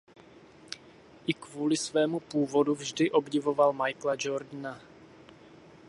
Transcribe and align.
I 1.27 1.33
kvůli 1.33 1.77
svému 1.77 2.19
původu 2.19 2.75
vždy 2.75 3.11
obdivoval 3.11 3.73
Michaela 3.73 4.15
Jordana. 4.19 4.81